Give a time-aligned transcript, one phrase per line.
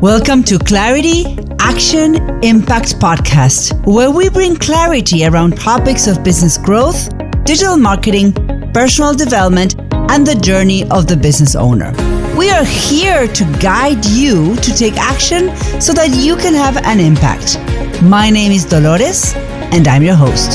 [0.00, 7.10] Welcome to Clarity Action Impact Podcast, where we bring clarity around topics of business growth,
[7.44, 8.32] digital marketing,
[8.72, 9.74] personal development,
[10.08, 11.92] and the journey of the business owner.
[12.34, 16.98] We are here to guide you to take action so that you can have an
[16.98, 17.60] impact.
[18.02, 20.52] My name is Dolores, and I'm your host.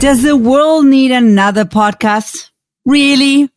[0.00, 2.50] Does the world need another podcast?
[2.84, 3.48] Really?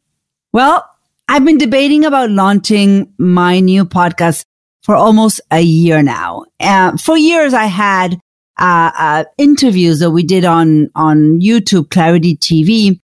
[0.54, 0.84] Well,
[1.28, 4.46] I've been debating about launching my new podcast
[4.84, 6.46] for almost a year now.
[6.60, 8.14] Uh, for years, I had
[8.58, 13.00] uh, uh, interviews that we did on on YouTube, Clarity TV,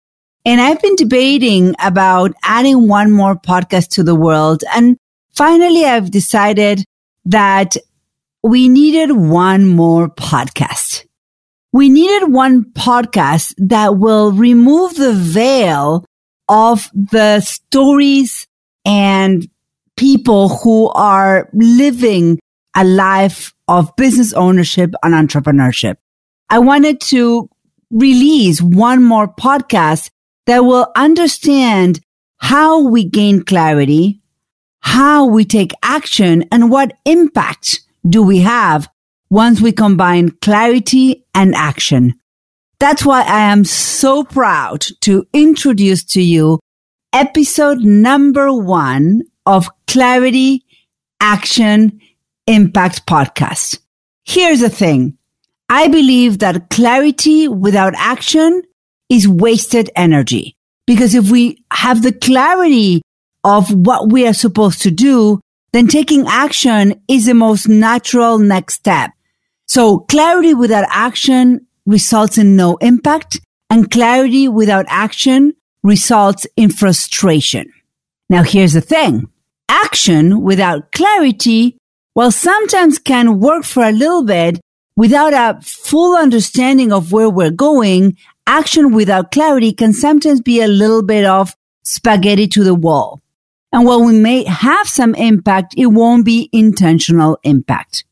[0.46, 4.64] and I've been debating about adding one more podcast to the world.
[4.74, 4.96] And
[5.32, 6.84] finally, I've decided
[7.26, 7.76] that
[8.42, 11.04] we needed one more podcast.
[11.72, 16.04] We needed one podcast that will remove the veil
[16.48, 18.46] of the stories
[18.84, 19.48] and
[19.96, 22.38] people who are living
[22.76, 25.96] a life of business ownership and entrepreneurship.
[26.50, 27.48] I wanted to
[27.90, 30.10] release one more podcast
[30.46, 32.00] that will understand
[32.38, 34.20] how we gain clarity,
[34.80, 38.88] how we take action, and what impact do we have
[39.30, 42.14] once we combine clarity and action.
[42.84, 46.60] That's why I am so proud to introduce to you
[47.14, 50.66] episode number one of Clarity
[51.18, 51.98] Action
[52.46, 53.78] Impact Podcast.
[54.26, 55.16] Here's the thing.
[55.70, 58.60] I believe that clarity without action
[59.08, 60.54] is wasted energy.
[60.86, 63.00] Because if we have the clarity
[63.44, 65.40] of what we are supposed to do,
[65.72, 69.10] then taking action is the most natural next step.
[69.66, 73.40] So clarity without action results in no impact
[73.70, 77.72] and clarity without action results in frustration.
[78.28, 79.28] Now here's the thing.
[79.68, 81.76] Action without clarity,
[82.14, 84.60] well, sometimes can work for a little bit
[84.96, 88.16] without a full understanding of where we're going.
[88.46, 93.20] Action without clarity can sometimes be a little bit of spaghetti to the wall.
[93.72, 98.04] And while we may have some impact, it won't be intentional impact.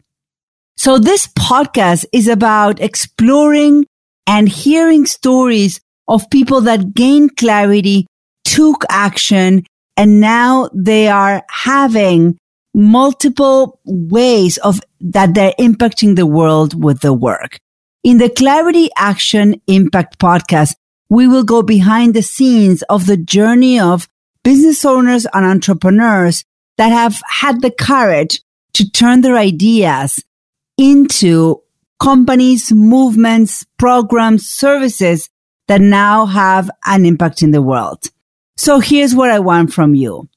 [0.76, 3.86] So this podcast is about exploring
[4.26, 8.06] and hearing stories of people that gained clarity,
[8.44, 9.64] took action,
[9.96, 12.38] and now they are having
[12.74, 17.58] multiple ways of that they're impacting the world with the work.
[18.02, 20.74] In the Clarity Action Impact podcast,
[21.08, 24.08] we will go behind the scenes of the journey of
[24.42, 26.44] business owners and entrepreneurs
[26.78, 28.40] that have had the courage
[28.72, 30.24] to turn their ideas
[30.76, 31.62] into
[32.00, 35.28] companies, movements, programs, services
[35.68, 38.10] that now have an impact in the world.
[38.56, 40.28] So here's what I want from you.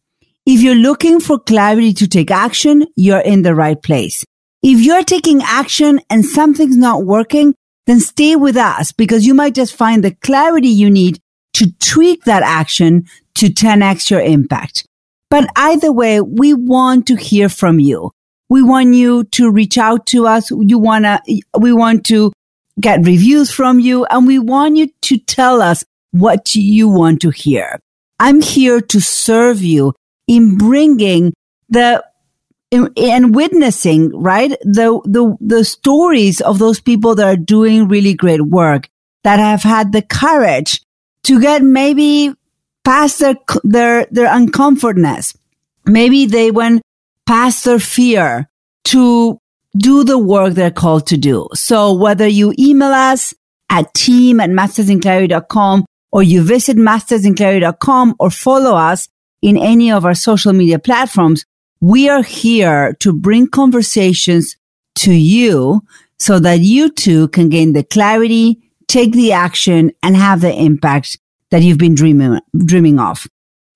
[0.46, 4.24] If you're looking for clarity to take action, you're in the right place.
[4.62, 7.56] If you're taking action and something's not working,
[7.88, 11.20] then stay with us because you might just find the clarity you need
[11.54, 14.88] to tweak that action to 10x your impact.
[15.30, 18.12] But either way, we want to hear from you.
[18.50, 20.52] We want you to reach out to us.
[20.52, 21.22] You want to,
[21.60, 22.32] we want to
[22.80, 27.30] get reviews from you and we want you to tell us what you want to
[27.30, 27.80] hear.
[28.20, 29.94] I'm here to serve you
[30.28, 31.34] in bringing
[31.70, 32.04] the
[32.72, 34.52] and witnessing, right?
[34.62, 38.90] The, the, the stories of those people that are doing really great work
[39.24, 40.82] that have had the courage
[41.24, 42.34] to get maybe
[42.84, 45.34] past their, their, their uncomfortness.
[45.86, 46.82] Maybe they went
[47.26, 48.50] past their fear
[48.86, 49.40] to
[49.78, 51.48] do the work they're called to do.
[51.54, 53.34] So whether you email us
[53.70, 59.10] at team at mastersinclarity.com or you visit mastersinclarity.com or follow us
[59.42, 61.46] in any of our social media platforms,
[61.82, 64.56] we are here to bring conversations
[64.96, 65.82] to you
[66.18, 71.20] so that you too can gain the clarity, take the action and have the impact
[71.52, 73.28] that you've been dreaming, dreaming of.